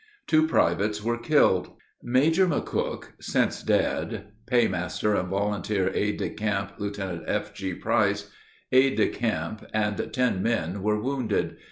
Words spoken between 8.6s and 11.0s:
aide de camp, and ten men were